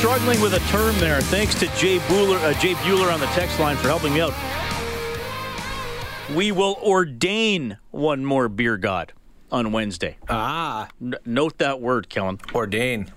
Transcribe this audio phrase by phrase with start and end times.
[0.00, 1.20] Struggling with a term there.
[1.20, 4.32] Thanks to Jay Bueller, uh, Jay Bueller on the text line for helping me out.
[6.34, 9.12] We will ordain one more beer god
[9.52, 10.16] on Wednesday.
[10.30, 12.38] Ah, N- note that word, Kellen.
[12.54, 13.12] ordain.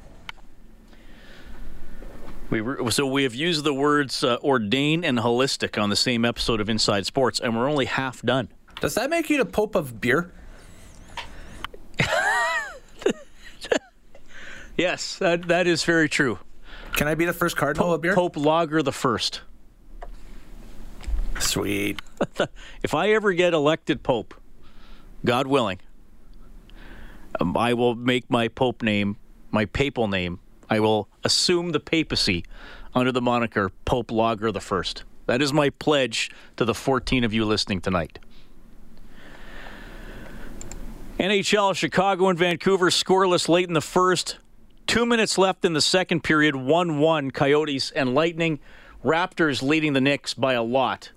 [2.50, 6.26] We were, so we have used the words uh, ordain and holistic on the same
[6.26, 8.50] episode of Inside Sports, and we're only half done.
[8.82, 10.32] Does that make you the Pope of beer?
[14.76, 16.40] Yes, that, that is very true.
[16.94, 18.14] Can I be the first cardinal of beer?
[18.14, 19.42] Pope Lager the first.
[21.40, 22.00] Sweet.
[22.84, 24.34] If I ever get elected Pope,
[25.26, 25.80] God willing,
[27.40, 29.18] um, I will make my Pope name,
[29.52, 30.40] my papal name.
[30.70, 32.46] I will assume the papacy
[32.94, 35.04] under the moniker Pope Lager the First.
[35.26, 38.20] That is my pledge to the 14 of you listening tonight.
[41.20, 44.38] NHL, Chicago and Vancouver scoreless late in the first.
[44.88, 48.60] Two minutes left in the second period, 1 1, Coyotes and Lightning.
[49.04, 51.12] Raptors leading the Knicks by a lot.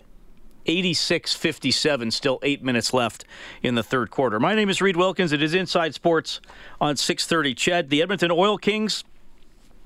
[0.66, 3.24] 86 57, still eight minutes left
[3.62, 4.40] in the third quarter.
[4.40, 5.32] My name is Reed Wilkins.
[5.32, 6.40] It is Inside Sports
[6.80, 7.88] on 630 Ched.
[7.88, 9.04] The Edmonton Oil Kings.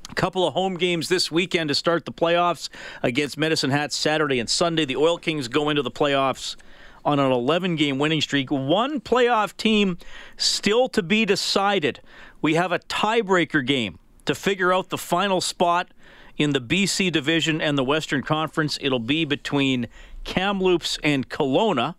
[0.09, 2.69] A couple of home games this weekend to start the playoffs
[3.03, 4.85] against Medicine Hat Saturday and Sunday.
[4.85, 6.57] The Oil Kings go into the playoffs
[7.05, 8.51] on an 11 game winning streak.
[8.51, 9.99] One playoff team
[10.37, 12.01] still to be decided.
[12.43, 15.89] We have a tiebreaker game to figure out the final spot
[16.37, 18.79] in the BC division and the Western Conference.
[18.81, 19.89] It'll be between
[20.25, 21.95] Kamloops and Kelowna.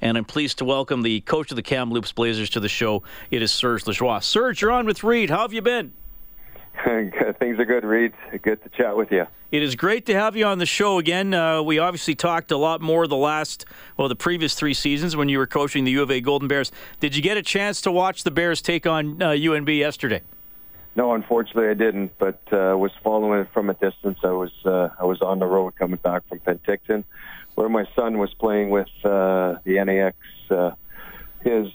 [0.00, 3.02] And I'm pleased to welcome the coach of the Kamloops Blazers to the show.
[3.30, 4.22] It is Serge Lajoie.
[4.22, 5.30] Serge, you're on with Reed.
[5.30, 5.92] How have you been?
[7.38, 8.12] Things are good, Reed.
[8.42, 9.26] Good to chat with you.
[9.50, 11.32] It is great to have you on the show again.
[11.32, 13.64] Uh, we obviously talked a lot more the last,
[13.96, 16.72] well, the previous three seasons when you were coaching the U of A Golden Bears.
[17.00, 20.22] Did you get a chance to watch the Bears take on uh, UNB yesterday?
[20.96, 24.18] No, unfortunately, I didn't, but uh, was following it from a distance.
[24.24, 27.04] I was uh, I was on the road coming back from Penticton,
[27.54, 30.16] where my son was playing with uh, the NAX,
[30.50, 30.70] uh,
[31.46, 31.68] his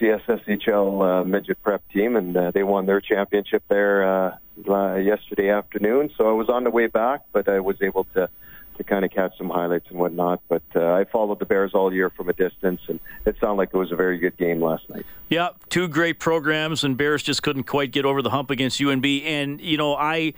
[0.00, 6.10] CSSHL uh, midget prep team, and uh, they won their championship there uh, yesterday afternoon.
[6.16, 8.28] So I was on the way back, but I was able to
[8.76, 10.42] to kind of catch some highlights and whatnot.
[10.48, 13.70] But uh, I followed the Bears all year from a distance, and it sounded like
[13.72, 15.06] it was a very good game last night.
[15.30, 19.24] Yeah, two great programs, and Bears just couldn't quite get over the hump against UNB.
[19.24, 20.34] And you know, I,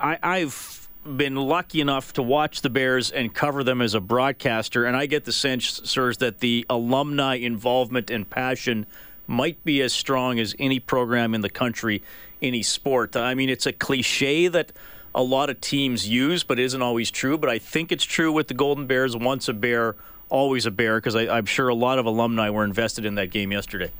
[0.00, 4.84] I I've been lucky enough to watch the Bears and cover them as a broadcaster,
[4.84, 8.86] and I get the sense, sirs, that the alumni involvement and passion
[9.26, 12.02] might be as strong as any program in the country,
[12.42, 13.16] any sport.
[13.16, 14.72] I mean, it's a cliche that
[15.14, 17.36] a lot of teams use, but isn't always true.
[17.36, 19.16] But I think it's true with the Golden Bears.
[19.16, 19.96] Once a Bear,
[20.28, 23.52] always a Bear, because I'm sure a lot of alumni were invested in that game
[23.52, 23.90] yesterday.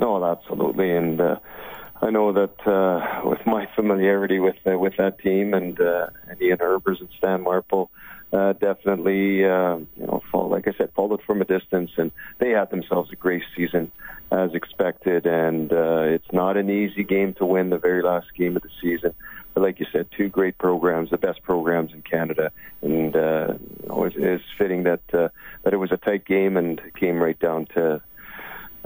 [0.00, 1.36] No, absolutely, and uh,
[2.00, 6.40] I know that uh, with my familiarity with uh, with that team and, uh, and
[6.40, 7.90] Ian Herbers and Stan Marple,
[8.32, 12.50] uh, definitely, uh, you know, fall, like I said, followed from a distance, and they
[12.50, 13.90] had themselves a great season
[14.30, 15.26] as expected.
[15.26, 18.70] And uh, it's not an easy game to win the very last game of the
[18.80, 19.14] season.
[19.54, 23.88] But like you said, two great programs, the best programs in Canada, and uh, you
[23.88, 25.30] know, it is fitting that uh,
[25.64, 28.00] that it was a tight game and came right down to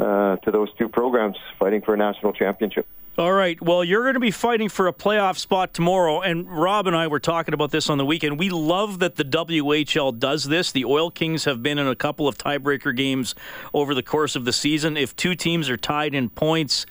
[0.02, 2.86] uh, to those two programs fighting for a national championship.
[3.18, 3.60] All right.
[3.60, 6.22] Well, you're going to be fighting for a playoff spot tomorrow.
[6.22, 8.38] And Rob and I were talking about this on the weekend.
[8.38, 10.72] We love that the WHL does this.
[10.72, 13.34] The Oil Kings have been in a couple of tiebreaker games
[13.74, 14.96] over the course of the season.
[14.96, 16.86] If two teams are tied in points,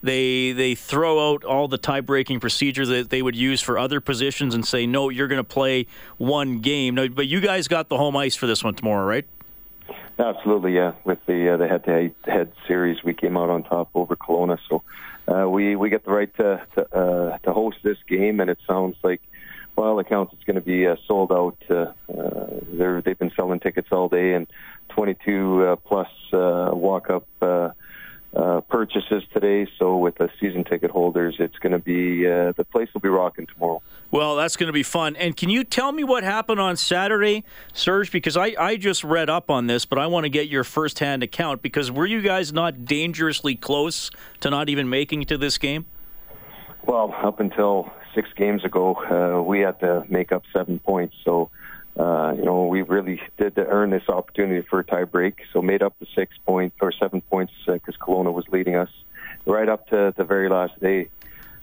[0.00, 4.54] they they throw out all the tie-breaking procedure that they would use for other positions
[4.54, 5.86] and say, no, you're going to play
[6.18, 6.94] one game.
[6.94, 9.26] But you guys got the home ice for this one tomorrow, right?
[10.18, 10.92] Absolutely, yeah.
[11.04, 14.82] With the uh, the head-to-head series, we came out on top over Kelowna, so
[15.26, 18.58] uh, we we get the right to to, uh, to host this game, and it
[18.64, 19.20] sounds like,
[19.74, 21.56] well, all accounts, it's going to be uh, sold out.
[21.68, 24.46] Uh, uh, they're, they've been selling tickets all day, and
[24.90, 27.26] 22 uh, plus uh, walk-up.
[27.42, 27.70] Uh,
[28.34, 29.66] uh, purchases today.
[29.78, 33.08] So with the season ticket holders, it's going to be uh, the place will be
[33.08, 33.82] rocking tomorrow.
[34.10, 35.16] Well, that's going to be fun.
[35.16, 38.10] And can you tell me what happened on Saturday, Serge?
[38.10, 41.22] Because I, I just read up on this, but I want to get your firsthand
[41.22, 41.62] account.
[41.62, 44.10] Because were you guys not dangerously close
[44.40, 45.86] to not even making it to this game?
[46.86, 51.16] Well, up until six games ago, uh, we had to make up seven points.
[51.24, 51.50] So
[51.98, 55.42] uh, you know, we really did to earn this opportunity for a tie break.
[55.52, 58.90] So made up the six points or seven points because uh, Kelowna was leading us
[59.46, 61.08] right up to the very last day.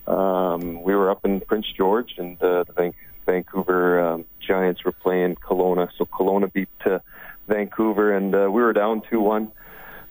[0.08, 2.94] Um, we were up in Prince George, and uh, the Van-
[3.26, 5.90] Vancouver um, Giants were playing Kelowna.
[5.98, 7.00] So Kelowna beat uh,
[7.48, 9.52] Vancouver, and uh, we were down two one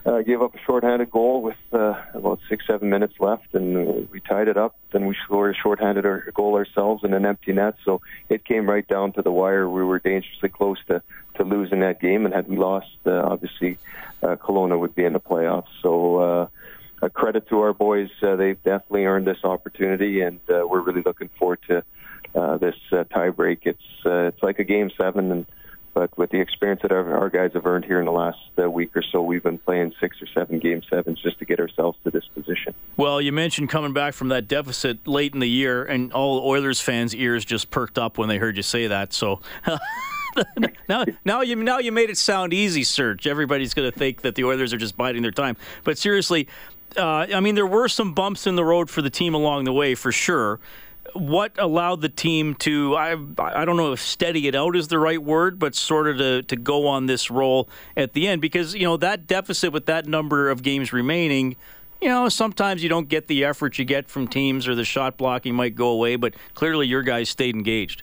[0.07, 4.21] uh, gave up a shorthanded goal with uh, about six, seven minutes left, and we
[4.21, 4.75] tied it up.
[4.93, 6.05] Then we scored a shorthanded
[6.35, 7.75] goal ourselves in an empty net.
[7.85, 9.69] So it came right down to the wire.
[9.69, 11.03] We were dangerously close to,
[11.37, 13.79] to losing that game, and had we lost, uh, obviously,
[14.23, 15.69] uh, Kelowna would be in the playoffs.
[15.83, 16.49] So uh,
[17.03, 18.11] a credit to our boys.
[18.23, 21.83] Uh, they've definitely earned this opportunity, and uh, we're really looking forward to
[22.35, 23.61] uh, this uh, tie break.
[23.65, 25.47] It's, uh, it's like a game seven, and
[25.93, 28.71] but with the experience that our, our guys have earned here in the last uh,
[28.71, 31.99] week or so, we've been playing six or seven game sevens just to get ourselves
[32.05, 32.75] to this position.
[32.97, 36.81] Well, you mentioned coming back from that deficit late in the year, and all Oilers
[36.81, 39.13] fans' ears just perked up when they heard you say that.
[39.13, 39.41] So.
[40.89, 43.27] now, now you now you made it sound easy, Serge.
[43.27, 45.57] Everybody's going to think that the Oilers are just biding their time.
[45.83, 46.47] But seriously,
[46.97, 49.73] uh, I mean, there were some bumps in the road for the team along the
[49.73, 50.61] way, for sure
[51.15, 54.99] what allowed the team to I I don't know if steady it out is the
[54.99, 58.75] right word, but sort of to to go on this roll at the end because
[58.75, 61.57] you know that deficit with that number of games remaining.
[62.01, 65.19] You know, sometimes you don't get the effort you get from teams, or the shot
[65.19, 66.17] blocking might go away.
[66.17, 68.03] But clearly, your guys stayed engaged.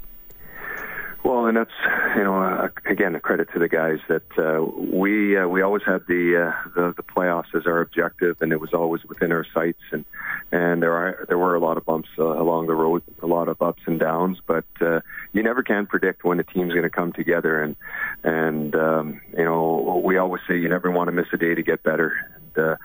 [1.27, 1.69] Well, and that's
[2.15, 5.83] you know uh, again a credit to the guys that uh, we uh, we always
[5.85, 9.45] had the, uh, the the playoffs as our objective, and it was always within our
[9.53, 9.81] sights.
[9.91, 10.05] And
[10.53, 13.49] and there are there were a lot of bumps uh, along the road, a lot
[13.49, 15.01] of ups and downs, but uh,
[15.33, 17.61] you never can predict when a team's going to come together.
[17.61, 17.75] And
[18.23, 21.61] and um, you know we always say you never want to miss a day to
[21.61, 22.13] get better.
[22.55, 22.75] And, uh,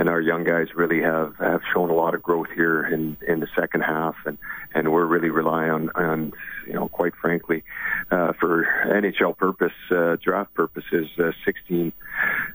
[0.00, 3.40] and our young guys really have have shown a lot of growth here in in
[3.40, 4.38] the second half, and
[4.74, 6.32] and we're really relying on on
[6.66, 7.62] you know quite frankly
[8.10, 11.92] uh, for NHL purpose uh, draft purposes, uh, 16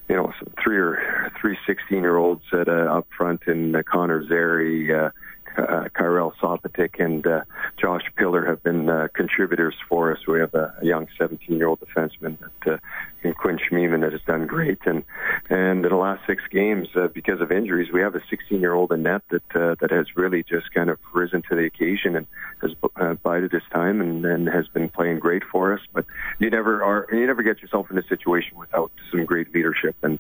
[0.10, 0.34] you know
[0.64, 4.92] three or three 16 year olds at uh, up front in uh, Connor Zary.
[4.92, 5.12] Uh,
[5.58, 7.42] uh, Kyrell Sopotyk and uh,
[7.78, 10.20] Josh Pillar have been uh, contributors for us.
[10.28, 12.78] We have a, a young 17-year-old defenseman that, uh,
[13.24, 14.80] in Quinn Schmiemann that has done great.
[14.86, 15.04] And
[15.50, 19.04] and in the last six games, uh, because of injuries, we have a 16-year-old in
[19.04, 22.28] net that uh, that has really just kind of risen to the occasion and
[22.62, 25.82] has uh, bided his time and, and has been playing great for us.
[25.94, 26.06] But
[26.40, 29.96] you never are you never get yourself in a situation without some great leadership.
[30.02, 30.20] And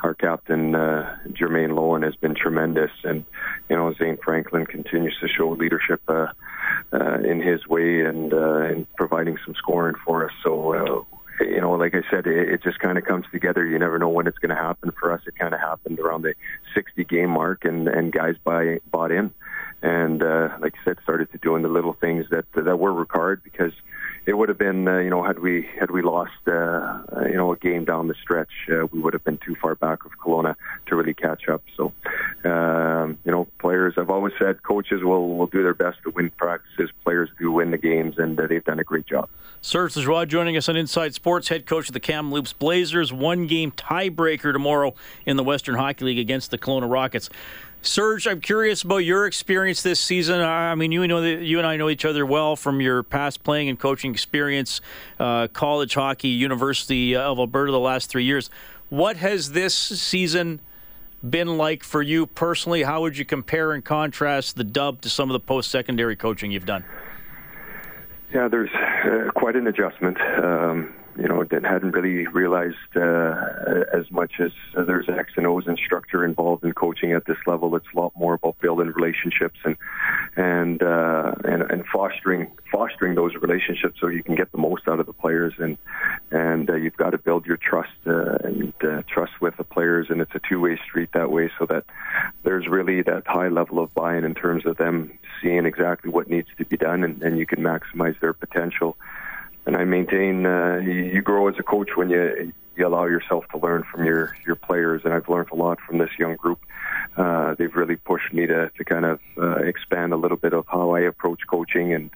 [0.00, 3.24] our captain uh, Jermaine Loewen has been tremendous, and
[3.68, 6.28] you know Zane Franklin continues to show leadership uh,
[6.92, 10.32] uh, in his way and uh, in providing some scoring for us.
[10.42, 10.74] So.
[10.74, 11.04] Uh,
[11.40, 13.66] you know, like I said, it, it just kind of comes together.
[13.66, 14.92] You know when it's going to happen.
[15.00, 16.34] For us, it kind of happened around the
[16.74, 19.32] 60 game mark, and and guys buy bought in,
[19.82, 23.42] and uh, like I said, started to doing the little things that that were required
[23.42, 23.72] because
[24.26, 27.52] it would have been, uh, you know, had we had we lost, uh, you know,
[27.52, 30.56] a game down the stretch, uh, we would have been too far back with Kelowna
[30.86, 31.62] to really catch up.
[31.76, 31.92] So,
[32.44, 33.94] um, you know, players.
[33.98, 36.90] I've always said coaches will will do their best to win practices.
[37.02, 39.28] Players do win the games, and uh, they've done a great job.
[39.74, 43.12] Serge Lajoie joining us on Inside Sports, head coach of the Kamloops Blazers.
[43.12, 44.94] One game tiebreaker tomorrow
[45.26, 47.28] in the Western Hockey League against the Kelowna Rockets.
[47.82, 50.40] Serge, I'm curious about your experience this season.
[50.40, 53.42] I mean, you know that you and I know each other well from your past
[53.42, 54.80] playing and coaching experience,
[55.18, 58.50] uh, college hockey, University of Alberta, the last three years.
[58.90, 60.60] What has this season
[61.28, 62.84] been like for you personally?
[62.84, 66.64] How would you compare and contrast the dub to some of the post-secondary coaching you've
[66.64, 66.84] done?
[68.34, 70.18] Yeah, there's uh, quite an adjustment.
[70.42, 75.46] Um, you know, that hadn't really realized uh, as much as uh, there's X and
[75.46, 77.76] O's and structure involved in coaching at this level.
[77.76, 79.76] It's a lot more about building relationships and
[80.36, 84.98] and uh, and, and fostering fostering those relationships so you can get the most out
[84.98, 85.78] of the players and
[86.30, 90.08] and uh, you've got to build your trust uh, and uh, trust with the players
[90.10, 91.84] and it's a two-way street that way so that
[92.42, 96.48] there's really that high level of buy-in in terms of them seeing exactly what needs
[96.58, 98.96] to be done and, and you can maximize their potential
[99.66, 103.58] and I maintain uh, you, grow as a coach when you you allow yourself to
[103.58, 106.60] learn from your your players, and I've learned a lot from this young group.
[107.16, 110.66] Uh, they've really pushed me to to kind of uh, expand a little bit of
[110.66, 112.10] how I approach coaching and.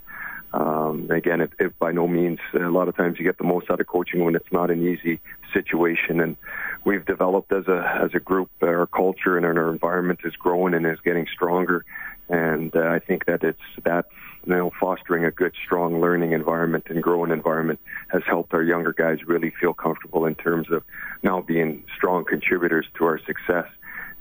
[0.51, 2.39] Um, again, it, it by no means.
[2.55, 4.83] A lot of times, you get the most out of coaching when it's not an
[4.83, 5.21] easy
[5.53, 6.39] situation, and
[6.87, 8.49] we've developed as a as a group.
[8.63, 11.85] Our culture and our environment is growing and is getting stronger,
[12.31, 14.07] and uh, I think that it's that
[14.49, 17.79] you know fostering a good, strong learning environment and growing environment
[18.09, 20.83] has helped our younger guys really feel comfortable in terms of
[21.23, 23.67] now being strong contributors to our success.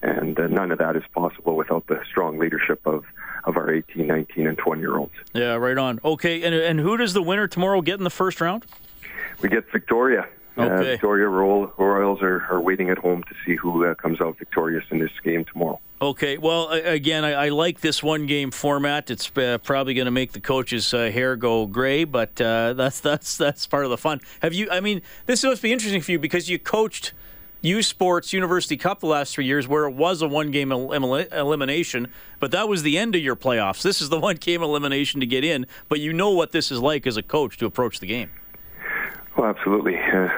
[0.04, 3.06] And uh, none of that is possible without the strong leadership of
[3.46, 5.14] of our 18, 19, and 20 year olds.
[5.34, 6.00] Yeah, right on.
[6.04, 8.66] Okay, and and who does the winner tomorrow get in the first round?
[9.42, 10.28] We get Victoria.
[10.58, 10.74] Uh, Okay.
[10.74, 14.38] Uh, Victoria Royal, Royals are, are waiting at home to see who uh, comes out
[14.38, 15.80] victorious in this game tomorrow.
[16.02, 19.10] Okay, well, again, I, I like this one game format.
[19.10, 23.00] It's uh, probably going to make the coach's uh, hair go gray, but uh, that's
[23.00, 24.20] that's that's part of the fun.
[24.42, 24.70] Have you?
[24.70, 27.14] I mean, this must be interesting for you because you coached
[27.62, 30.92] U Sports University Cup the last three years, where it was a one game el-
[30.92, 32.10] elimination,
[32.40, 33.82] but that was the end of your playoffs.
[33.82, 36.80] This is the one game elimination to get in, but you know what this is
[36.80, 38.30] like as a coach to approach the game.
[39.36, 39.96] Well, absolutely.
[39.98, 40.30] Uh,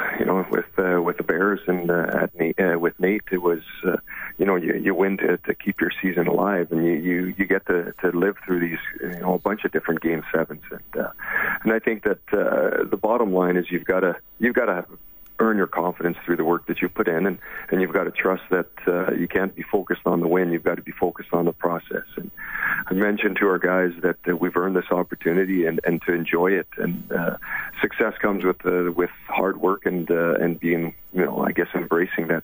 [0.49, 3.97] with uh, with the Bears and uh, at Nate, uh, with Nate, it was uh,
[4.37, 7.45] you know you, you win to, to keep your season alive, and you, you, you
[7.45, 11.03] get to, to live through these you know a bunch of different game sevens, and
[11.03, 11.09] uh,
[11.63, 14.85] and I think that uh, the bottom line is you've got to you've got to
[15.39, 17.39] earn your confidence through the work that you put in, and,
[17.71, 20.51] and you've got to trust that uh, you can't be focused on the win.
[20.51, 22.05] You've got to be focused on the process.
[22.15, 22.29] And
[22.87, 26.51] I mentioned to our guys that uh, we've earned this opportunity and, and to enjoy
[26.51, 26.67] it.
[26.77, 27.37] And uh,
[27.81, 31.67] success comes with uh, with hard work and uh, and being you know I guess
[31.73, 32.43] embracing that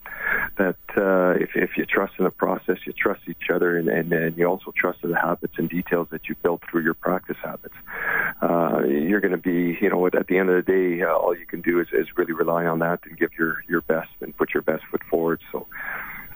[0.58, 4.12] that uh, if if you trust in the process, you trust each other, and, and,
[4.12, 7.38] and you also trust in the habits and details that you built through your practice
[7.44, 7.76] habits.
[8.42, 11.36] Uh, you're going to be you know at the end of the day, uh, all
[11.38, 14.36] you can do is, is really rely on that and give your your best and
[14.38, 15.42] put your best foot forward.
[15.52, 15.68] So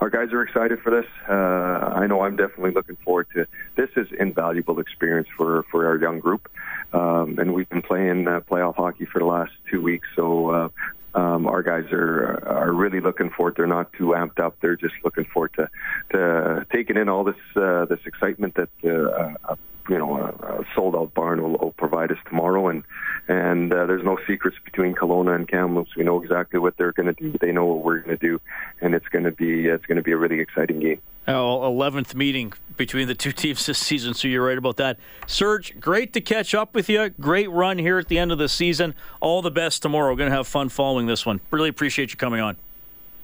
[0.01, 1.09] our guys are excited for this.
[1.27, 3.89] Uh, I know I'm definitely looking forward to this.
[3.95, 6.49] Is invaluable experience for for our young group,
[6.93, 10.07] um, and we've been playing uh, playoff hockey for the last two weeks.
[10.15, 10.49] So.
[10.49, 10.69] Uh,
[11.15, 13.55] um, our guys are are really looking forward.
[13.57, 14.57] They're not too amped up.
[14.61, 15.69] They're just looking forward to
[16.11, 19.55] to taking in all this uh, this excitement that uh, uh,
[19.89, 22.67] you know a, a sold out barn will, will provide us tomorrow.
[22.67, 22.83] And
[23.27, 25.95] and uh, there's no secrets between Kelowna and Kamloops.
[25.95, 27.37] We know exactly what they're going to do.
[27.39, 28.39] They know what we're going to do,
[28.81, 31.01] and it's going to be it's going to be a really exciting game.
[31.29, 34.97] Uh, Our 11th meeting between the two teams this season, so you're right about that.
[35.27, 37.09] Serge, great to catch up with you.
[37.09, 38.95] Great run here at the end of the season.
[39.21, 40.11] All the best tomorrow.
[40.11, 41.39] We're going to have fun following this one.
[41.51, 42.57] Really appreciate you coming on.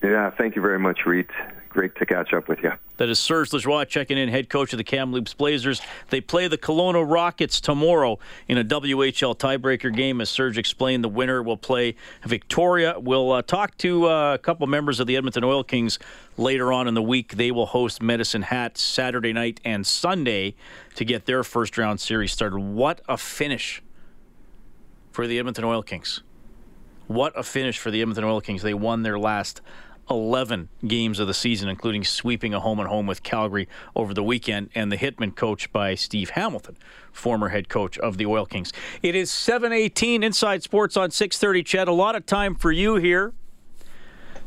[0.04, 1.28] Yeah, thank you very much, Reed.
[1.76, 2.72] Great to catch up with you.
[2.96, 5.82] That is Serge Lajoie checking in, head coach of the Kamloops Blazers.
[6.10, 8.18] They play the Kelowna Rockets tomorrow
[8.48, 10.22] in a WHL tiebreaker game.
[10.22, 12.98] As Serge explained, the winner will play Victoria.
[12.98, 16.00] We'll uh, talk to uh, a couple members of the Edmonton Oil Kings
[16.38, 17.34] later on in the week.
[17.34, 20.56] They will host Medicine Hat Saturday night and Sunday
[20.96, 22.58] to get their first round series started.
[22.58, 23.84] What a finish
[25.12, 26.22] for the Edmonton Oil Kings.
[27.08, 28.62] What a finish for the Edmonton Oil Kings.
[28.62, 29.60] They won their last
[30.10, 34.24] 11 games of the season, including sweeping a home and home with Calgary over the
[34.24, 36.78] weekend, and the Hitman coach by Steve Hamilton,
[37.12, 38.72] former head coach of the Oil Kings.
[39.02, 41.88] It is 718 Inside Sports on 630 CHED.
[41.88, 43.34] A lot of time for you here.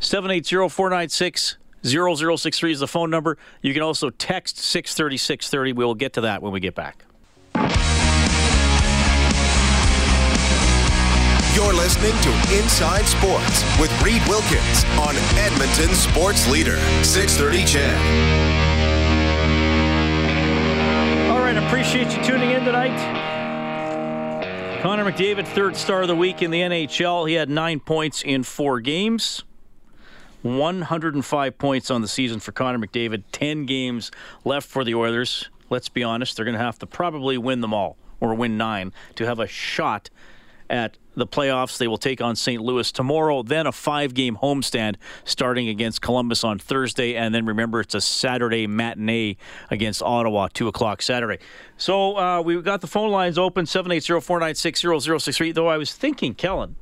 [0.00, 3.38] 780 496 0063 is the phone number.
[3.62, 5.72] You can also text 630 630.
[5.72, 7.04] We'll get to that when we get back.
[11.58, 17.96] You're listening to Inside Sports with Reed Wilkins on Edmonton Sports Leader, 630 CHED.
[21.28, 22.96] All right, appreciate you tuning in tonight.
[24.82, 27.28] Connor McDavid, third star of the week in the NHL.
[27.28, 29.42] He had nine points in four games.
[30.42, 33.24] 105 points on the season for Connor McDavid.
[33.32, 34.12] 10 games
[34.44, 35.50] left for the Oilers.
[35.70, 38.92] Let's be honest, they're going to have to probably win them all or win nine
[39.16, 40.08] to have a shot
[40.70, 41.78] at the playoffs.
[41.78, 42.62] They will take on St.
[42.62, 47.14] Louis tomorrow, then a five game homestand starting against Columbus on Thursday.
[47.14, 49.36] And then remember, it's a Saturday matinee
[49.70, 51.38] against Ottawa, 2 o'clock Saturday.
[51.76, 55.52] So uh, we've got the phone lines open 780 496 0063.
[55.52, 56.76] Though I was thinking, Kellen,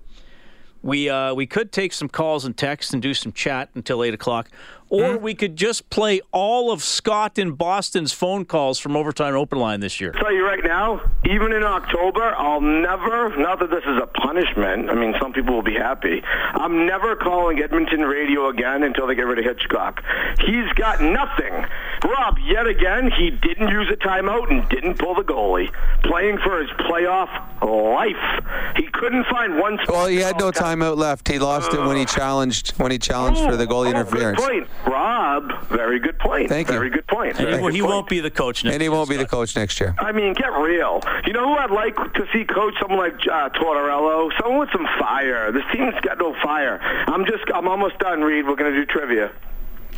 [0.83, 4.15] we uh, we could take some calls and texts and do some chat until eight
[4.15, 4.49] o'clock,
[4.89, 5.23] or hmm?
[5.23, 9.81] we could just play all of Scott in Boston's phone calls from Overtime Open Line
[9.81, 10.13] this year.
[10.15, 14.07] I tell you right now, even in October, I'll never, not that this is a
[14.07, 19.07] punishment, I mean, some people will be happy, I'm never calling Edmonton radio again until
[19.07, 20.03] they get rid of Hitchcock.
[20.41, 21.67] He's got nothing
[22.05, 26.61] Rob, yet again, he didn't use a timeout and didn't pull the goalie, playing for
[26.61, 27.29] his playoff
[27.63, 28.77] life.
[28.77, 29.79] He couldn't find one.
[29.89, 31.27] Well, he had no timeout left.
[31.29, 34.41] He lost it when he challenged when he challenged for the goalie oh, interference.
[34.77, 35.67] Good point, Rob.
[35.69, 36.49] Very good point.
[36.49, 36.75] Thank you.
[36.75, 37.31] Very good point.
[37.39, 37.93] And Very he, good he point.
[37.93, 39.95] won't be the coach next And he won't be the coach next year.
[39.99, 41.01] I mean, get real.
[41.27, 42.75] You know who I'd like to see coach?
[42.81, 44.31] Someone like uh, Tortorella.
[44.41, 45.53] Someone with some fire.
[45.53, 46.79] This team's got no fire.
[47.09, 48.47] I'm just, I'm almost done, Reed.
[48.47, 49.33] We're going to do trivia.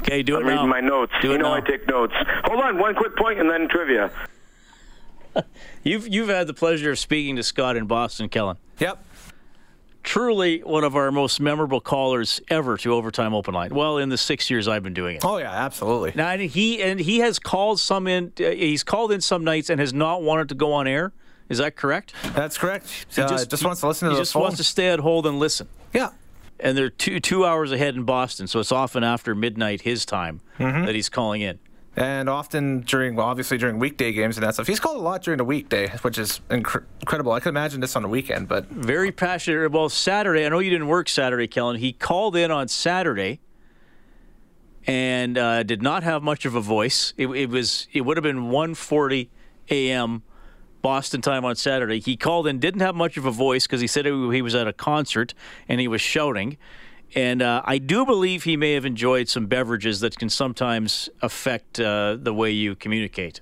[0.01, 0.53] Okay, do it I'm now.
[0.53, 1.13] reading my notes.
[1.21, 1.55] Do you know now.
[1.55, 2.15] I take notes.
[2.45, 4.11] Hold on, one quick point and then trivia.
[5.83, 8.57] You've you've had the pleasure of speaking to Scott in Boston, Kellen.
[8.79, 9.05] Yep.
[10.02, 13.75] Truly one of our most memorable callers ever to Overtime Open Line.
[13.75, 15.25] Well, in the six years I've been doing it.
[15.25, 16.12] Oh yeah, absolutely.
[16.14, 18.33] Now and he and he has called some in.
[18.40, 21.12] Uh, he's called in some nights and has not wanted to go on air.
[21.50, 22.14] Is that correct?
[22.35, 22.87] That's correct.
[23.14, 25.38] He uh, just, wants to listen to He just wants to stay at hold and
[25.38, 25.69] listen.
[25.95, 26.11] Yeah.
[26.61, 30.40] And they're two two hours ahead in Boston, so it's often after midnight his time
[30.59, 30.87] Mm-hmm.
[30.87, 31.59] that he's calling in.
[31.99, 34.69] And often during, well, obviously during weekday games and that stuff.
[34.69, 37.33] He's called a lot during the weekday, which is inc- incredible.
[37.33, 40.47] I could imagine this on the weekend, but Very passionate about Saturday.
[40.47, 41.75] I know you didn't work Saturday, Kellen.
[41.75, 43.40] He called in on Saturday
[44.87, 47.14] and uh, did not have much of a voice.
[47.17, 49.28] It, it was it would have been 1:40
[49.69, 50.23] a.m.
[50.81, 51.99] Boston time on Saturday.
[51.99, 54.69] He called in, didn't have much of a voice because he said he was at
[54.69, 55.35] a concert
[55.69, 56.59] and he was shouting.
[57.15, 61.81] And uh, I do believe he may have enjoyed some beverages that can sometimes affect
[61.81, 63.41] uh, the way you communicate.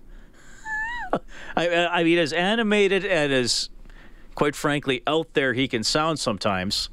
[1.56, 3.70] I, I mean, as animated and as,
[4.34, 6.90] quite frankly, out there he can sound sometimes.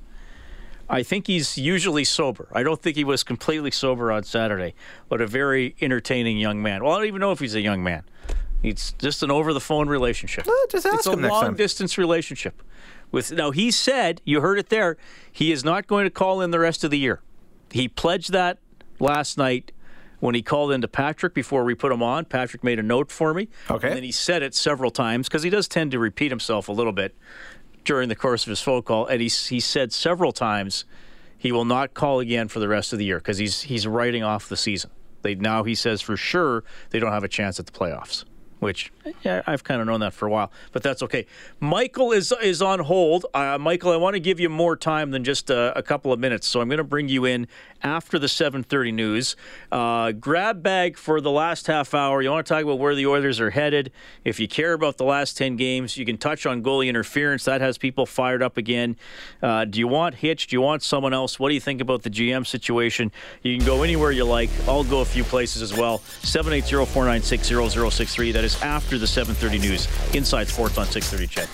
[0.90, 2.50] I think he's usually sober.
[2.52, 4.74] I don't think he was completely sober on Saturday,
[5.10, 6.84] but a very entertaining young man.
[6.84, 8.04] Well, I don't even know if he's a young man.
[8.64, 10.46] It's just an over the phone relationship.
[10.70, 11.56] Just ask it's a him next long time.
[11.56, 12.62] distance relationship.
[13.14, 14.98] With now he said, you heard it there,
[15.32, 17.22] he is not going to call in the rest of the year.
[17.72, 18.58] He pledged that
[19.00, 19.72] last night
[20.20, 22.26] when he called into Patrick before we put him on.
[22.26, 23.50] Patrick made a note for me.
[23.70, 23.88] Okay.
[23.88, 26.72] And then he said it several times because he does tend to repeat himself a
[26.72, 27.16] little bit
[27.86, 29.06] during the course of his phone call.
[29.06, 30.86] And he, he said several times
[31.38, 34.24] he will not call again for the rest of the year because he's, he's writing
[34.24, 34.90] off the season.
[35.22, 38.26] They Now he says for sure they don't have a chance at the playoffs.
[38.64, 38.92] Which
[39.22, 41.26] yeah, I've kind of known that for a while, but that's okay.
[41.60, 43.26] Michael is is on hold.
[43.34, 46.20] Uh, Michael, I want to give you more time than just a, a couple of
[46.20, 47.48] minutes, so I'm going to bring you in
[47.84, 49.36] after the 7:30 news.
[49.72, 52.22] Uh, grab bag for the last half hour.
[52.22, 53.92] You want to talk about where the Oilers are headed?
[54.24, 57.46] If you care about the last 10 games, you can touch on goalie interference.
[57.46, 58.96] That has people fired up again.
[59.42, 60.48] Uh, do you want Hitch?
[60.48, 61.40] Do you want someone else?
[61.40, 63.12] What do you think about the GM situation?
[63.42, 64.50] You can go anywhere you like.
[64.68, 66.00] I'll go a few places as well.
[66.22, 68.34] 780-496-0063.
[68.34, 69.88] That is after the 7:30 news.
[70.14, 71.28] Inside Sports on 6:30.
[71.28, 71.50] CHED.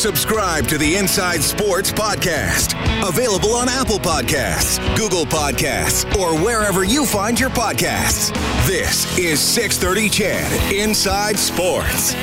[0.00, 2.72] Subscribe to the Inside Sports Podcast.
[3.06, 8.32] Available on Apple Podcasts, Google Podcasts, or wherever you find your podcasts.
[8.66, 12.14] This is 630 CHED Inside Sports.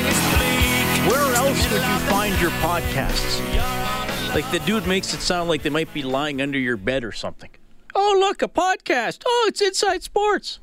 [1.08, 3.77] Where else would you find your podcasts?
[4.34, 7.12] Like the dude makes it sound like they might be lying under your bed or
[7.12, 7.50] something.
[7.96, 9.24] Oh, look, a podcast.
[9.26, 10.60] Oh, it's Inside Sports.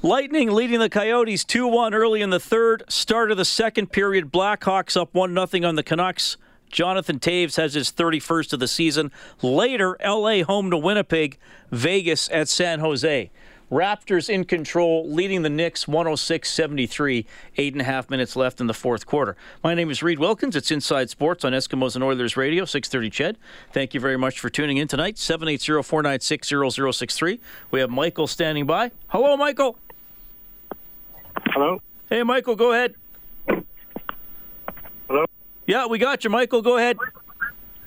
[0.00, 2.84] Lightning leading the Coyotes 2 1 early in the third.
[2.88, 4.32] Start of the second period.
[4.32, 6.36] Blackhawks up 1 0 on the Canucks.
[6.70, 9.10] Jonathan Toews has his 31st of the season.
[9.42, 11.38] Later, LA home to Winnipeg,
[11.70, 13.30] Vegas at San Jose.
[13.70, 17.26] Raptors in control, leading the Knicks 106 73.
[17.56, 19.36] Eight and a half minutes left in the fourth quarter.
[19.64, 20.54] My name is Reed Wilkins.
[20.54, 23.36] It's Inside Sports on Eskimos and Oilers Radio, 630 Ched.
[23.72, 25.18] Thank you very much for tuning in tonight.
[25.18, 26.48] 780 496
[26.96, 27.40] 0063.
[27.72, 28.92] We have Michael standing by.
[29.08, 29.76] Hello, Michael.
[31.46, 31.80] Hello?
[32.08, 32.94] Hey, Michael, go ahead.
[35.08, 35.24] Hello?
[35.66, 36.62] Yeah, we got you, Michael.
[36.62, 36.98] Go ahead.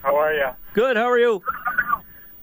[0.01, 0.49] How are you?
[0.73, 0.97] Good.
[0.97, 1.41] How are you?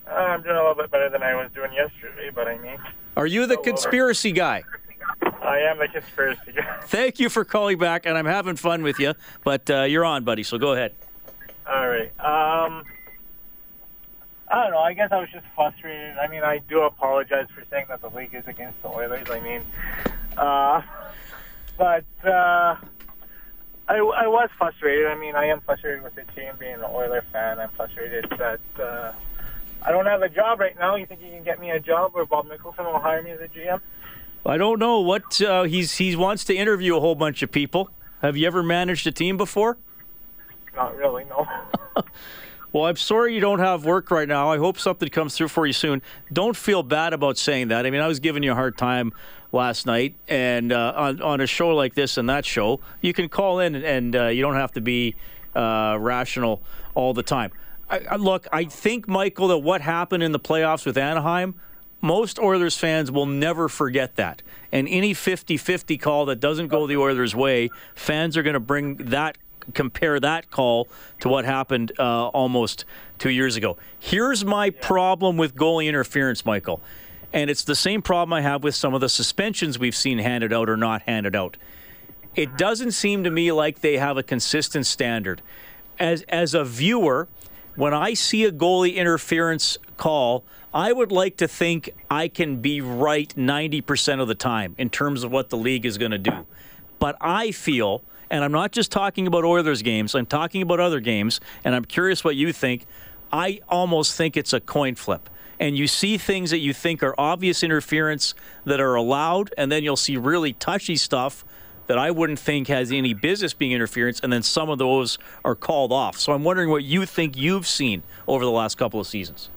[0.06, 2.78] Uh, I'm doing a little bit better than I was doing yesterday, but I mean,
[3.16, 4.62] Are you the conspiracy guy?
[5.42, 6.80] I am the conspiracy guy.
[6.84, 9.14] Thank you for calling back, and I'm having fun with you.
[9.42, 10.42] But uh, you're on, buddy.
[10.42, 10.92] So go ahead.
[11.66, 12.12] All right.
[12.20, 12.84] Um,
[14.48, 14.78] I don't know.
[14.78, 16.18] I guess I was just frustrated.
[16.18, 19.30] I mean, I do apologize for saying that the league is against the Oilers.
[19.30, 19.62] I mean,
[20.36, 20.82] uh,
[21.78, 22.76] but uh,
[23.88, 25.06] I, I was frustrated.
[25.06, 27.60] I mean, I am frustrated with the team being an Oiler fan.
[27.60, 29.12] I'm frustrated that uh,
[29.82, 30.96] I don't have a job right now.
[30.96, 33.40] You think you can get me a job where Bob Nicholson will hire me as
[33.40, 33.80] a GM?
[34.44, 37.90] I don't know what uh, he's he wants to interview a whole bunch of people.
[38.22, 39.78] Have you ever managed a team before?
[40.74, 41.46] Not really, no.
[42.76, 44.50] Well, I'm sorry you don't have work right now.
[44.50, 46.02] I hope something comes through for you soon.
[46.30, 47.86] Don't feel bad about saying that.
[47.86, 49.14] I mean, I was giving you a hard time
[49.50, 53.30] last night, and uh, on on a show like this and that show, you can
[53.30, 55.14] call in, and uh, you don't have to be
[55.54, 56.60] uh, rational
[56.94, 57.50] all the time.
[57.88, 61.54] I, look, I think Michael that what happened in the playoffs with Anaheim,
[62.00, 64.42] most Oilers fans will never forget that.
[64.72, 68.96] And any 50-50 call that doesn't go the Oilers' way, fans are going to bring
[68.96, 69.38] that
[69.74, 70.88] compare that call
[71.20, 72.84] to what happened uh, almost
[73.18, 73.76] two years ago.
[73.98, 76.80] Here's my problem with goalie interference, Michael.
[77.32, 80.52] And it's the same problem I have with some of the suspensions we've seen handed
[80.52, 81.56] out or not handed out.
[82.34, 85.42] It doesn't seem to me like they have a consistent standard.
[85.98, 87.26] As as a viewer,
[87.76, 92.80] when I see a goalie interference call, I would like to think I can be
[92.80, 96.46] right 90% of the time in terms of what the league is going to do.
[96.98, 101.00] But I feel, and I'm not just talking about Oilers games, I'm talking about other
[101.00, 102.86] games, and I'm curious what you think.
[103.32, 107.14] I almost think it's a coin flip and you see things that you think are
[107.18, 108.34] obvious interference
[108.64, 111.44] that are allowed, and then you'll see really touchy stuff
[111.86, 115.54] that I wouldn't think has any business being interference, and then some of those are
[115.54, 116.18] called off.
[116.18, 119.50] So I'm wondering what you think you've seen over the last couple of seasons.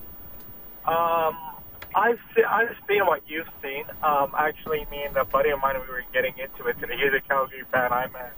[0.86, 1.38] Um,
[1.96, 3.86] I've seen, I've seen what you've seen.
[4.04, 6.96] Um, actually, me and a buddy of mine, we were getting into it today.
[6.96, 7.92] He's a Calgary fan.
[7.92, 8.32] I'm an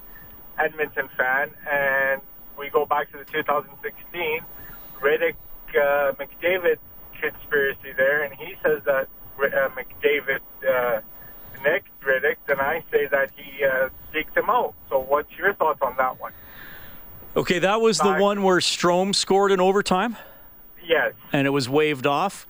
[0.58, 2.21] Edmonton fan, and
[2.58, 4.41] we go back to the 2016
[5.01, 5.36] Rittich
[5.69, 6.77] uh, McDavid
[7.19, 9.08] conspiracy there, and he says that
[9.39, 11.01] uh, McDavid uh,
[11.63, 14.74] Nick Rittich, and I say that he uh, seeked him out.
[14.89, 16.32] So, what's your thoughts on that one?
[17.36, 20.17] Okay, that was the one where Strome scored in overtime.
[20.86, 22.47] Yes, and it was waved off.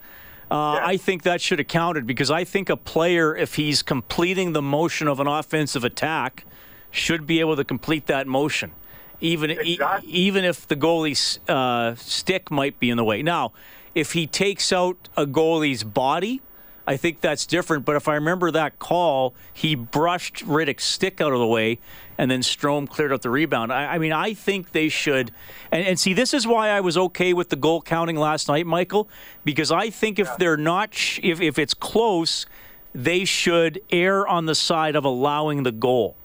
[0.50, 0.84] Uh, yes.
[0.86, 4.62] I think that should have counted because I think a player, if he's completing the
[4.62, 6.46] motion of an offensive attack,
[6.90, 8.74] should be able to complete that motion,
[9.22, 10.10] even exactly.
[10.10, 13.22] e- even if the goalie's uh, stick might be in the way.
[13.22, 13.54] Now,
[13.96, 16.42] if he takes out a goalie's body,
[16.88, 17.86] I think that's different.
[17.86, 21.80] But if I remember that call, he brushed Rittich's stick out of the way,
[22.18, 23.72] and then Strome cleared up the rebound.
[23.72, 25.32] I, I mean, I think they should.
[25.72, 28.66] And, and, see, this is why I was okay with the goal counting last night,
[28.66, 29.08] Michael,
[29.46, 32.46] because I think if they're not, sh- if if it's close,
[32.94, 36.16] they should err on the side of allowing the goal.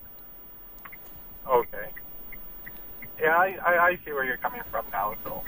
[1.46, 1.90] Okay.
[3.20, 5.14] Yeah, I, I, I see where you're coming from now.
[5.22, 5.42] So.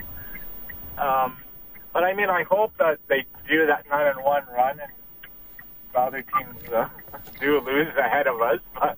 [0.97, 1.37] Um,
[1.93, 4.91] but I mean, I hope that they do that nine and one run and
[6.07, 6.87] other teams uh,
[7.41, 8.59] do lose ahead of us.
[8.73, 8.97] But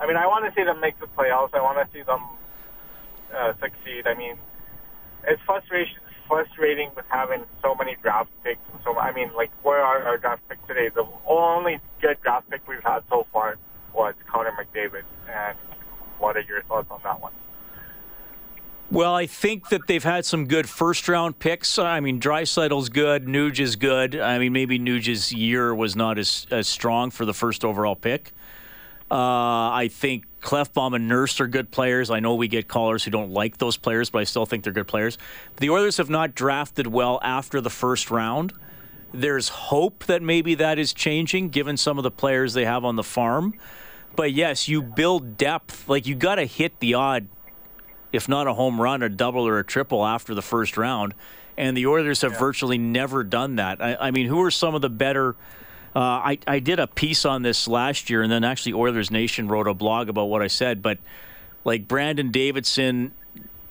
[0.00, 1.54] I mean, I want to see them make the playoffs.
[1.54, 2.20] I want to see them
[3.34, 4.06] uh, succeed.
[4.06, 4.36] I mean,
[5.26, 8.60] it's frustration frustrating with having so many draft picks.
[8.72, 10.90] And so I mean, like where are our draft picks today?
[10.94, 13.56] The only good draft pick we've had so far
[13.94, 15.06] was Connor McDavid.
[15.30, 15.56] And
[16.18, 17.32] what are your thoughts on that one?
[18.88, 21.76] Well, I think that they've had some good first round picks.
[21.78, 24.14] I mean, Draisaitl's good, Nuge is good.
[24.14, 28.32] I mean, maybe Nuge's year was not as, as strong for the first overall pick.
[29.10, 32.10] Uh, I think Klefbom and Nurse are good players.
[32.10, 34.72] I know we get callers who don't like those players, but I still think they're
[34.72, 35.18] good players.
[35.56, 38.52] The Oilers have not drafted well after the first round.
[39.12, 42.94] There's hope that maybe that is changing given some of the players they have on
[42.94, 43.54] the farm.
[44.14, 45.88] But yes, you build depth.
[45.88, 47.28] Like you got to hit the odd
[48.16, 51.14] if not a home run, a double or a triple after the first round.
[51.56, 52.38] And the Oilers have yeah.
[52.38, 53.82] virtually never done that.
[53.82, 55.36] I, I, mean, who are some of the better?
[55.94, 59.48] Uh, I, I did a piece on this last year, and then actually Oilers Nation
[59.48, 60.82] wrote a blog about what I said.
[60.82, 60.98] But
[61.64, 63.12] like Brandon Davidson,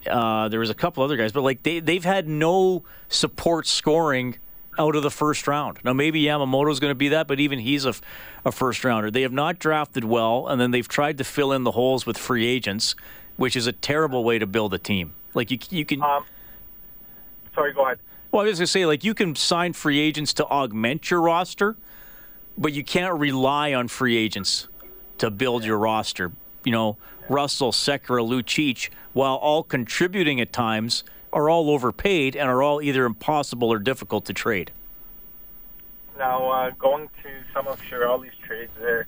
[0.10, 4.38] uh, there was a couple other guys, but like they they've had no support scoring
[4.77, 5.79] out of the first round.
[5.84, 7.93] Now maybe Yamamoto's going to be that, but even he's a,
[8.43, 9.12] a first rounder.
[9.12, 12.17] They have not drafted well, and then they've tried to fill in the holes with
[12.17, 12.95] free agents
[13.38, 15.13] which is a terrible way to build a team.
[15.34, 16.02] Like you, you can.
[16.02, 16.26] Um,
[17.54, 18.00] sorry, go ahead.
[18.32, 21.78] Well, I was to say, like you can sign free agents to augment your roster,
[22.58, 24.67] but you can't rely on free agents
[25.19, 26.32] to build your roster.
[26.63, 26.98] You know,
[27.30, 33.06] Russell, Sekera, Lucic, while all contributing at times, are all overpaid and are all either
[33.06, 34.71] impossible or difficult to trade.
[36.17, 39.08] Now, uh, going to some of Chiarelli's trades there,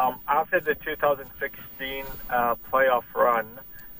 [0.00, 3.46] um, after the 2016 uh, playoff run,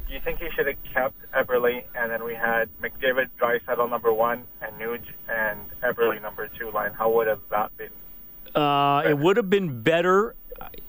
[0.09, 4.13] do you think he should have kept Eberle and then we had McDavid, Draisaitl number
[4.13, 6.93] one, and Nuge and Eberle number two line?
[6.93, 7.91] How would have that been?
[8.61, 10.35] Uh, it would have been better.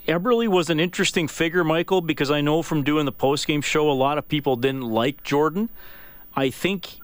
[0.07, 3.93] Eberle was an interesting figure, Michael, because I know from doing the postgame show, a
[3.93, 5.69] lot of people didn't like Jordan.
[6.35, 6.97] I think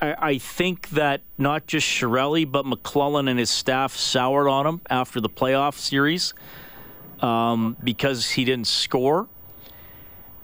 [0.00, 4.80] I, I think that not just Chiarelli, but McLellan and his staff soured on him
[4.88, 6.32] after the playoff series
[7.20, 9.28] um, because he didn't score.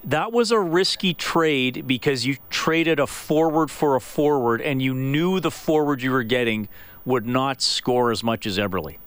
[0.03, 4.93] That was a risky trade because you traded a forward for a forward, and you
[4.93, 6.67] knew the forward you were getting
[7.05, 8.97] would not score as much as Eberle.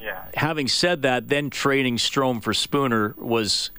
[0.00, 0.24] Yeah.
[0.34, 3.70] Having said that, then trading Strome for Spooner was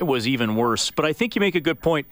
[0.00, 0.90] was even worse.
[0.90, 2.06] But I think you make a good point.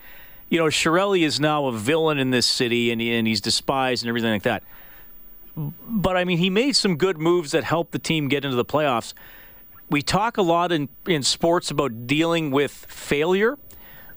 [0.48, 4.04] you know, Chiarelli is now a villain in this city and, he, and he's despised
[4.04, 4.62] and everything like that.
[5.56, 8.64] But I mean, he made some good moves that helped the team get into the
[8.64, 9.14] playoffs.
[9.90, 13.58] We talk a lot in, in sports about dealing with failure.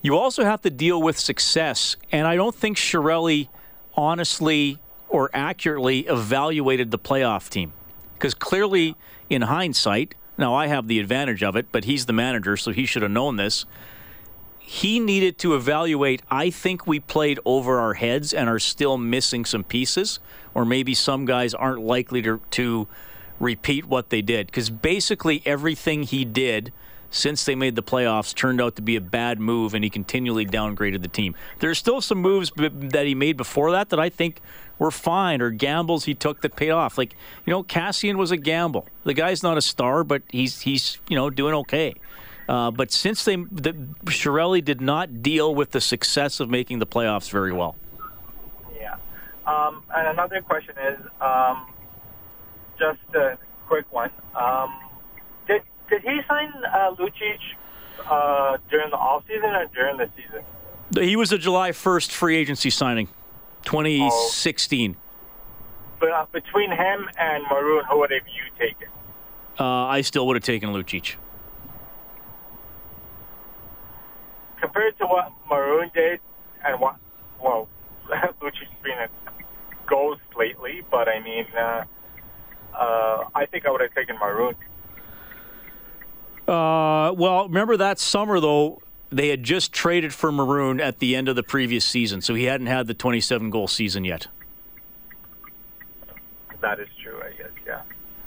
[0.02, 1.98] You also have to deal with success.
[2.12, 3.50] And I don't think Chiarelli
[3.94, 7.74] honestly or accurately evaluated the playoff team.
[8.14, 8.96] Because clearly,
[9.30, 12.86] in hindsight, now I have the advantage of it, but he's the manager, so he
[12.86, 13.66] should have known this.
[14.60, 16.22] He needed to evaluate.
[16.30, 20.20] I think we played over our heads and are still missing some pieces,
[20.54, 22.88] or maybe some guys aren't likely to, to
[23.40, 24.48] repeat what they did.
[24.48, 26.72] Because basically, everything he did
[27.10, 30.46] since they made the playoffs turned out to be a bad move, and he continually
[30.46, 31.36] downgraded the team.
[31.60, 34.42] There's still some moves b- that he made before that that I think
[34.78, 36.98] were fine, or gambles he took that paid off.
[36.98, 38.88] Like you know, Kassian was a gamble.
[39.04, 41.94] The guy's not a star, but he's he's you know doing okay.
[42.48, 43.74] Uh, but since they, the,
[44.06, 47.76] Chiarelli did not deal with the success of making the playoffs very well.
[48.80, 48.96] Yeah.
[49.46, 51.68] Um, and another question is, um,
[52.80, 53.38] just a
[53.68, 54.12] quick one.
[54.36, 54.80] Um,
[55.48, 57.40] did did he sign uh, Lucic
[58.10, 60.44] uh, during the off season or during the season?
[60.96, 63.10] He was a July 1st free agency signing,
[63.66, 64.96] 2016.
[66.00, 68.88] But uh, between him and Maroon, who would have you taken?
[69.60, 71.16] Uh, I still would have taken Lucic.
[74.62, 76.20] Compared to what Maroon did
[76.66, 76.96] and what,
[77.44, 77.68] well,
[78.42, 79.10] Lucic's been a
[79.88, 81.84] ghost lately, but I mean, uh,
[82.78, 84.56] uh, I think I would have taken Maroon.
[86.48, 91.30] Uh, well, remember that summer though, they had just traded for Maroon at the end
[91.30, 94.28] of the previous season, so he hadn't had the 27 goal season yet.
[96.62, 97.52] That is true, I guess.
[97.66, 97.82] Yeah.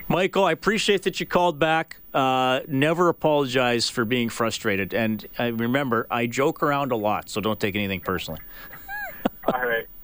[0.08, 1.98] Michael, I appreciate that you called back.
[2.12, 7.40] Uh, never apologize for being frustrated, and I remember I joke around a lot, so
[7.40, 8.40] don't take anything personally.
[9.52, 9.86] All right.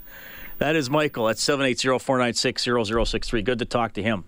[0.59, 3.45] That is Michael at 780-496-0063.
[3.45, 4.25] Good to talk to him.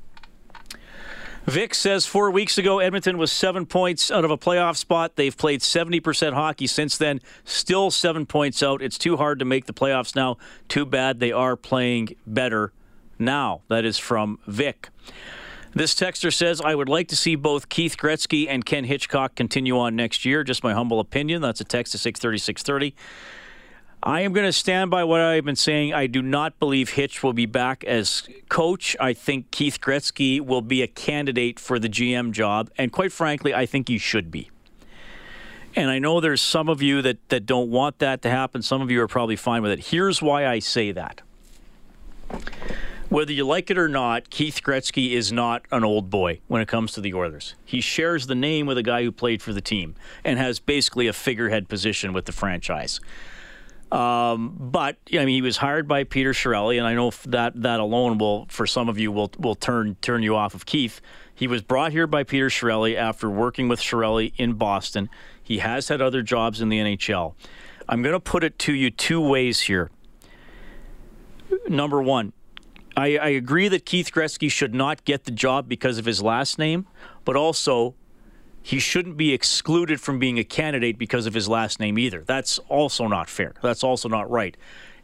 [1.48, 5.16] Vic says four weeks ago, Edmonton was seven points out of a playoff spot.
[5.16, 8.82] They've played 70% hockey since then, still seven points out.
[8.82, 10.36] It's too hard to make the playoffs now.
[10.68, 12.74] Too bad they are playing better
[13.18, 13.62] now.
[13.68, 14.90] That is from Vic.
[15.74, 19.78] This texter says, I would like to see both Keith Gretzky and Ken Hitchcock continue
[19.78, 20.44] on next year.
[20.44, 21.40] Just my humble opinion.
[21.40, 22.94] That's a text to 630
[24.02, 25.92] I am going to stand by what I've been saying.
[25.92, 28.96] I do not believe Hitch will be back as coach.
[29.00, 32.70] I think Keith Gretzky will be a candidate for the GM job.
[32.78, 34.50] And quite frankly, I think he should be.
[35.74, 38.62] And I know there's some of you that, that don't want that to happen.
[38.62, 39.86] Some of you are probably fine with it.
[39.86, 41.20] Here's why I say that.
[43.08, 46.68] Whether you like it or not, Keith Gretzky is not an old boy when it
[46.68, 47.54] comes to the Oilers.
[47.64, 51.06] He shares the name with a guy who played for the team and has basically
[51.06, 53.00] a figurehead position with the franchise.
[53.90, 57.80] Um, but I mean, he was hired by Peter Chiarelli, and I know that that
[57.80, 61.00] alone will, for some of you, will will turn turn you off of Keith.
[61.34, 65.08] He was brought here by Peter Chiarelli after working with Chiarelli in Boston.
[65.42, 67.34] He has had other jobs in the NHL.
[67.88, 69.90] I'm going to put it to you two ways here.
[71.68, 72.34] Number one,
[72.94, 76.58] I, I agree that Keith Gretzky should not get the job because of his last
[76.58, 76.86] name,
[77.24, 77.94] but also
[78.68, 82.22] he shouldn't be excluded from being a candidate because of his last name either.
[82.26, 83.54] That's also not fair.
[83.62, 84.58] That's also not right.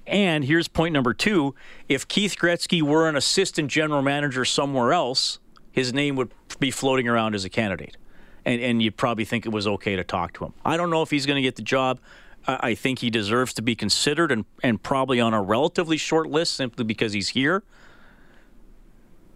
[0.06, 1.54] And here's point number two
[1.88, 5.38] if Keith Gretzky were an assistant general manager somewhere else,
[5.72, 7.96] his name would be floating around as a candidate.
[8.44, 10.52] And, and you'd probably think it was okay to talk to him.
[10.62, 12.00] I don't know if he's going to get the job.
[12.46, 16.28] I, I think he deserves to be considered and, and probably on a relatively short
[16.28, 17.62] list simply because he's here.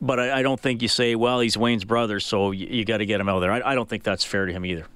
[0.01, 2.99] But I, I don't think you say, well, he's Wayne's brother, so you, you got
[2.99, 3.53] to get him out of there.
[3.53, 4.87] I, I don't think that's fair to him either.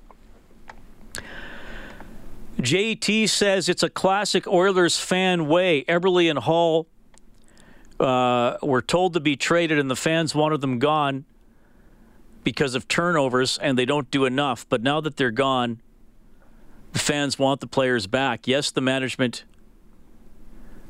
[2.61, 5.85] JT says it's a classic Oilers fan way.
[5.85, 6.87] Eberle and Hall
[7.99, 11.25] uh, were told to be traded, and the fans wanted them gone
[12.45, 14.69] because of turnovers, and they don't do enough.
[14.69, 15.81] But now that they're gone,
[16.93, 18.47] the fans want the players back.
[18.47, 19.45] Yes, the management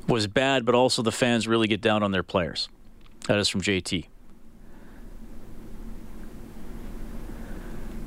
[0.08, 2.68] was bad, but also the fans really get down on their players.
[3.28, 4.06] That is from JT.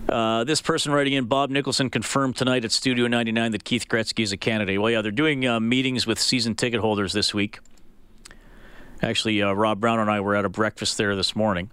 [0.07, 4.23] Uh, this person writing in, Bob Nicholson confirmed tonight at Studio 99 that Keith Gretzky
[4.23, 4.79] is a candidate.
[4.79, 7.59] Well, yeah, they're doing uh, meetings with season ticket holders this week.
[9.01, 11.71] Actually, uh, Rob Brown and I were at a breakfast there this morning.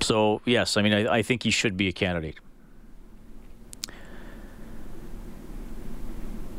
[0.00, 2.38] So, yes, I mean, I, I think he should be a candidate.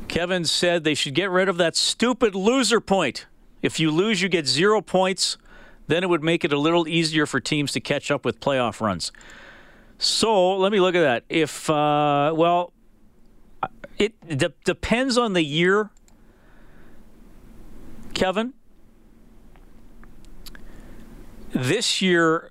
[0.08, 3.26] Kevin said they should get rid of that stupid loser point.
[3.64, 5.38] If you lose, you get zero points.
[5.88, 8.80] Then it would make it a little easier for teams to catch up with playoff
[8.80, 9.12] runs.
[9.98, 11.24] So let me look at that.
[11.30, 12.72] If, uh, well,
[13.98, 15.92] It de- depends on the year,
[18.14, 18.54] Kevin.
[21.54, 22.50] This year,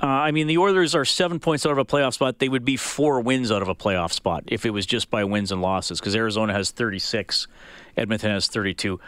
[0.00, 2.38] uh, I mean, the Oilers are seven points out of a playoff spot.
[2.38, 5.24] They would be four wins out of a playoff spot if it was just by
[5.24, 7.48] wins and losses, because Arizona has 36,
[7.96, 9.00] Edmonton has 32.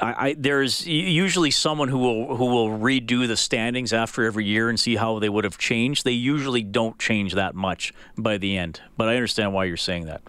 [0.00, 4.68] I, I, there's usually someone who will who will redo the standings after every year
[4.68, 6.04] and see how they would have changed.
[6.04, 10.06] They usually don't change that much by the end, but I understand why you're saying
[10.06, 10.22] that.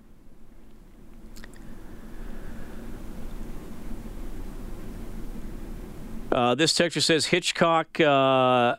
[6.31, 8.75] Uh, this texture says Hitchcock uh,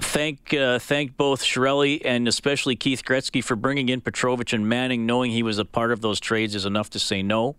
[0.00, 5.06] thank uh, thank both Chiarelli and especially Keith Gretzky for bringing in Petrovic and Manning,
[5.06, 7.56] knowing he was a part of those trades is enough to say no.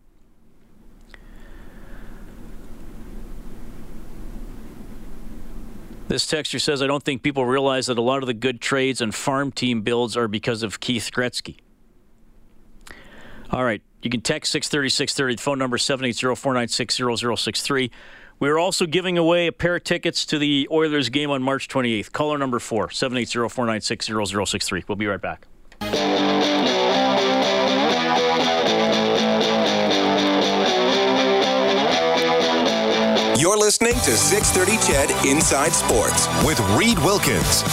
[6.07, 9.01] This texture says, I don't think people realize that a lot of the good trades
[9.01, 11.57] and farm team builds are because of Keith Gretzky.
[13.51, 13.81] All right.
[14.03, 15.35] You can text 630 630.
[15.35, 17.91] The phone number 780 496 0063.
[18.39, 21.67] We are also giving away a pair of tickets to the Oilers game on March
[21.67, 22.11] 28th.
[22.11, 24.83] Caller number 4 780 496 0063.
[24.87, 25.47] We'll be right back.
[33.65, 37.63] Listening to 630 CHED Inside Sports with Reed Wilkins.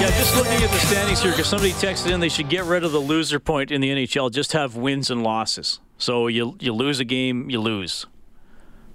[0.00, 2.82] Yeah, just looking at the standings here, because somebody texted in they should get rid
[2.82, 4.32] of the loser point in the NHL.
[4.32, 5.78] Just have wins and losses.
[5.96, 8.06] So you you lose a game, you lose.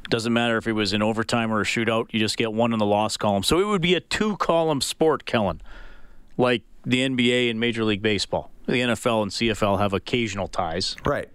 [0.09, 2.07] Doesn't matter if it was in overtime or a shootout.
[2.11, 3.43] You just get one in the loss column.
[3.43, 5.61] So it would be a two column sport, Kellen,
[6.37, 8.51] like the NBA and Major League Baseball.
[8.67, 10.95] The NFL and CFL have occasional ties.
[11.05, 11.29] Right.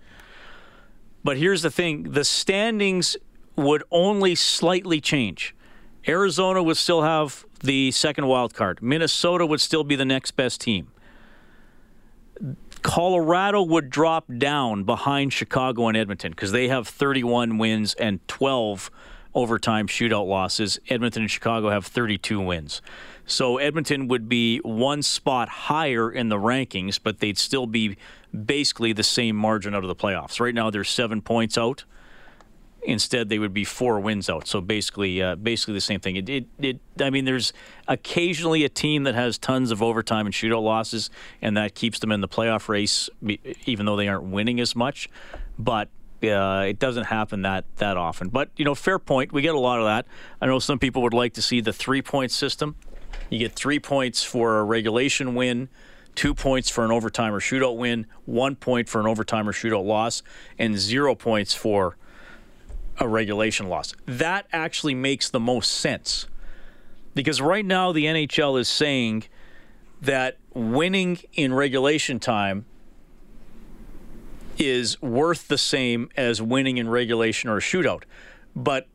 [1.25, 3.17] But here's the thing: the standings
[3.57, 5.55] would only slightly change.
[6.07, 8.83] Arizona would still have the second wild card.
[8.83, 10.89] Minnesota would still be the next best team.
[12.83, 18.91] Colorado would drop down behind Chicago and Edmonton because they have 31 wins and 12
[19.35, 20.81] overtime shootout losses.
[20.89, 22.83] Edmonton and Chicago have 32 wins.
[23.33, 27.97] So Edmonton would be one spot higher in the rankings, but they'd still be
[28.45, 30.39] basically the same margin out of the playoffs.
[30.39, 31.85] Right now, they're seven points out.
[32.83, 34.47] Instead, they would be four wins out.
[34.47, 36.17] So basically, uh, basically the same thing.
[36.17, 37.55] It, it, it, I mean, there's
[37.89, 41.09] occasionally a team that has tons of overtime and shootout losses,
[41.41, 43.09] and that keeps them in the playoff race,
[43.65, 45.09] even though they aren't winning as much.
[45.59, 45.89] But
[46.23, 48.29] uh, it doesn't happen that that often.
[48.29, 49.33] But you know, fair point.
[49.33, 50.07] We get a lot of that.
[50.41, 52.77] I know some people would like to see the three point system.
[53.33, 55.71] You get three points for a regulation win,
[56.15, 59.87] two points for an overtime or shootout win, one point for an overtime or shootout
[59.87, 60.23] loss,
[60.59, 61.97] and zero points for
[62.99, 63.95] a regulation loss.
[64.05, 66.27] That actually makes the most sense.
[67.15, 69.25] Because right now the NHL is saying
[70.03, 72.67] that winning in regulation time
[74.59, 78.03] is worth the same as winning in regulation or a shootout.
[78.55, 78.89] But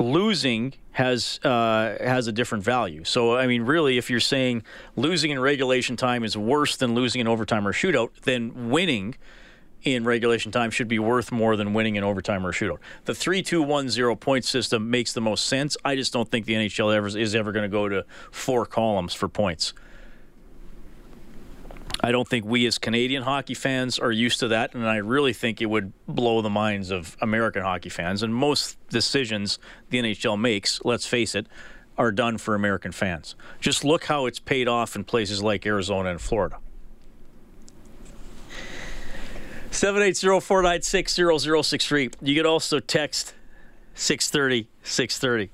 [0.00, 3.04] losing has uh, has a different value.
[3.04, 4.62] So I mean, really, if you're saying
[4.96, 9.16] losing in regulation time is worse than losing in overtime or shootout, then winning
[9.82, 12.78] in regulation time should be worth more than winning in overtime or shootout.
[13.04, 15.76] The three-two-one-zero point system makes the most sense.
[15.84, 19.14] I just don't think the NHL ever is ever going to go to four columns
[19.14, 19.72] for points.
[22.00, 25.32] I don't think we as Canadian hockey fans are used to that, and I really
[25.32, 28.22] think it would blow the minds of American hockey fans.
[28.22, 29.58] And most decisions
[29.90, 31.46] the NHL makes, let's face it,
[31.96, 33.34] are done for American fans.
[33.60, 36.58] Just look how it's paid off in places like Arizona and Florida.
[39.70, 42.14] 780-496-0063.
[42.22, 43.34] You could also text
[43.94, 45.50] 630 630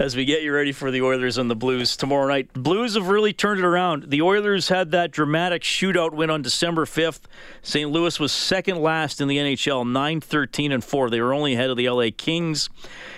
[0.00, 2.50] as we get you ready for the Oilers and the Blues tomorrow night.
[2.54, 4.04] Blues have really turned it around.
[4.08, 7.20] The Oilers had that dramatic shootout win on December 5th.
[7.60, 7.90] St.
[7.90, 11.10] Louis was second last in the NHL, 9 13 and 4.
[11.10, 12.70] They were only ahead of the LA Kings.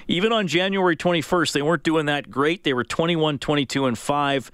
[0.08, 2.64] Even on January 21st, they weren't doing that great.
[2.64, 4.50] They were 21 22 and 5.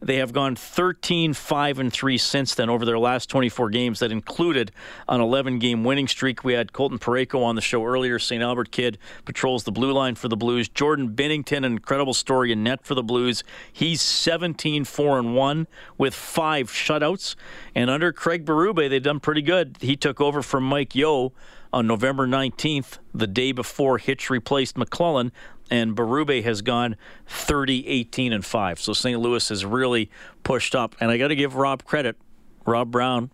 [0.00, 4.00] They have gone 13 5 and 3 since then over their last 24 games.
[4.00, 4.70] That included
[5.08, 6.44] an 11 game winning streak.
[6.44, 8.18] We had Colton Parayko on the show earlier.
[8.18, 8.42] St.
[8.42, 10.68] Albert kid patrols the blue line for the Blues.
[10.68, 13.42] Jordan Binnington, an incredible story in net for the Blues.
[13.72, 15.66] He's 17 4 and 1
[15.96, 17.34] with five shutouts.
[17.74, 19.78] And under Craig Berube, they've done pretty good.
[19.80, 21.32] He took over from Mike Yeo
[21.76, 25.30] on November 19th, the day before Hitch replaced McLellan,
[25.70, 26.96] and Berube has gone
[27.26, 28.80] 30, 18, and 5.
[28.80, 29.20] So St.
[29.20, 30.10] Louis has really
[30.42, 30.96] pushed up.
[31.00, 32.16] And I got to give Rob credit.
[32.64, 33.30] Rob Brown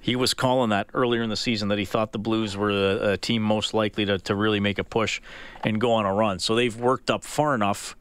[0.00, 2.70] He was calling that earlier in the season that he thought the Blues were
[3.12, 5.20] a, team most likely to, to really make a push
[5.62, 6.40] and go on a run.
[6.40, 7.96] So they've worked up far enough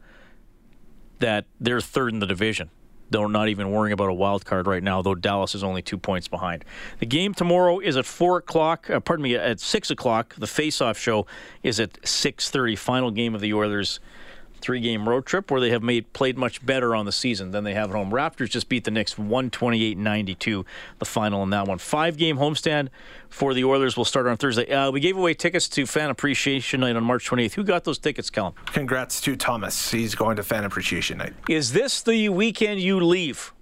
[1.20, 2.72] that they're third in the division.
[3.10, 5.98] They're not even worrying about a wild card right now, though Dallas is only two
[5.98, 6.66] points behind.
[7.00, 8.90] The game tomorrow is at four o'clock.
[8.90, 10.36] Uh, pardon me, at six o'clock.
[10.36, 11.26] The face-off show
[11.64, 12.76] is at six thirty.
[12.76, 14.00] Final game of the Oilers
[14.60, 17.64] three game road trip where they have made played much better on the season than
[17.64, 18.12] they have at home.
[18.12, 20.66] Raptors just beat the Knicks 128 92,
[21.00, 21.78] the final in that one.
[21.78, 22.90] Five game homestand
[23.30, 24.72] for the Oilers will start on Thursday.
[24.72, 27.54] Uh, we gave away tickets to Fan Appreciation Night on March 28th.
[27.54, 28.54] Who got those tickets, Kellen?
[28.68, 29.92] Congrats to Thomas.
[29.92, 31.34] He's going to Fan Appreciation Night.
[31.50, 33.54] Is this the weekend you leave?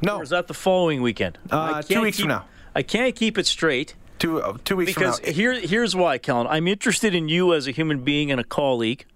[0.00, 0.18] No.
[0.18, 1.38] Or is that the following weekend?
[1.50, 2.44] Uh, two weeks keep, from now.
[2.74, 3.94] I can't keep it straight.
[4.18, 5.32] Two, uh, two weeks because from now.
[5.32, 6.46] here, here's why, Kellen.
[6.46, 9.06] I'm interested in you as a human being and a colleague.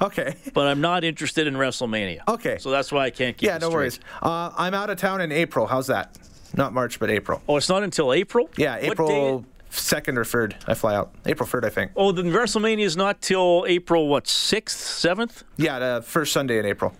[0.00, 0.34] Okay.
[0.54, 2.20] But I'm not interested in WrestleMania.
[2.28, 2.58] Okay.
[2.58, 3.80] So that's why I can't keep yeah, it no straight.
[3.80, 4.00] worries.
[4.22, 5.66] Uh, I'm out of town in April.
[5.66, 6.16] How's that?
[6.54, 7.42] Not March, but April.
[7.48, 8.48] Oh, it's not until April?
[8.56, 10.54] Yeah, What April 2nd or 3rd.
[10.66, 11.12] I fly out.
[11.26, 11.92] April 3rd, I think.
[11.94, 15.42] Oh, then WrestleMania is not till April, what, 6th, 7th?
[15.56, 16.94] Yeah, the first Sunday in April.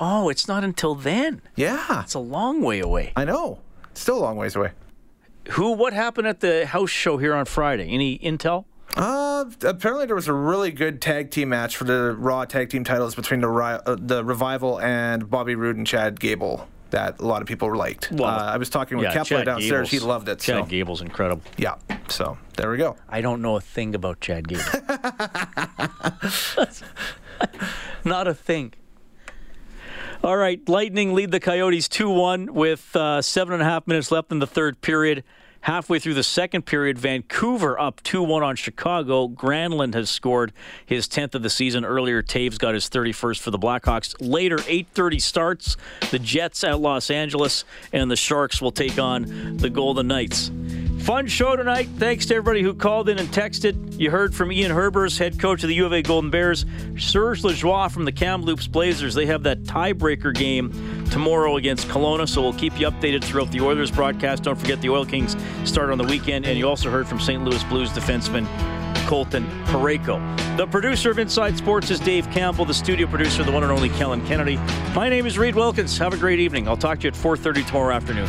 [0.00, 1.42] Oh, it's not until then.
[1.56, 2.02] Yeah.
[2.02, 3.12] It's a long way away.
[3.16, 3.58] I know.
[3.94, 4.70] Still a long ways away.
[5.50, 7.88] Who, what happened at the house show here on Friday?
[7.88, 8.66] Any intel?
[8.96, 12.84] Uh, apparently there was a really good tag team match for the Raw tag team
[12.84, 17.42] titles between the uh, the Revival and Bobby Roode and Chad Gable that a lot
[17.42, 18.10] of people liked.
[18.10, 19.90] Well, uh, I was talking with yeah, Kepler Chad downstairs.
[19.90, 20.38] Gable's- He loved it.
[20.40, 20.66] Chad so.
[20.66, 21.42] Gable's incredible.
[21.56, 21.74] Yeah.
[22.08, 22.96] So there we go.
[23.08, 24.64] I don't know a thing about Chad Gable.
[28.04, 28.72] Not a thing.
[30.24, 34.10] All right, Lightning lead the Coyotes 2 1 with uh, seven and a half minutes
[34.10, 35.22] left in the third period.
[35.62, 39.28] Halfway through the second period, Vancouver up 2 1 on Chicago.
[39.28, 40.52] Granlund has scored
[40.86, 41.84] his 10th of the season.
[41.84, 44.14] Earlier, Toews got his 31st for the Blackhawks.
[44.20, 45.76] Later, 8.30 starts.
[46.10, 50.50] The Jets at Los Angeles, and the Sharks will take on the Golden Knights.
[51.08, 51.88] Fun show tonight.
[51.96, 53.98] Thanks to everybody who called in and texted.
[53.98, 56.66] You heard from Ian Herbers, head coach of the U of A Golden Bears,
[56.98, 59.14] Serge Lajoie from the Kamloops Blazers.
[59.14, 60.70] They have that tiebreaker game
[61.10, 64.42] tomorrow against Kelowna, so we'll keep you updated throughout the Oilers broadcast.
[64.42, 65.34] Don't forget the Oil Kings
[65.64, 67.42] start on the weekend, and you also heard from St.
[67.42, 68.46] Louis Blues defenseman
[69.06, 70.20] Colton Parayko.
[70.58, 72.66] The producer of Inside Sports is Dave Campbell.
[72.66, 74.56] The studio producer, the one and only Kellen Kennedy.
[74.94, 75.96] My name is Reed Wilkins.
[75.96, 76.68] Have a great evening.
[76.68, 78.28] I'll talk to you at 4:30 tomorrow afternoon.